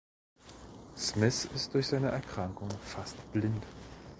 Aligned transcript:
Smyth 0.97 1.45
ist 1.53 1.75
durch 1.75 1.85
seine 1.85 2.09
Erkrankung 2.09 2.69
fast 2.83 3.17
blind. 3.33 3.63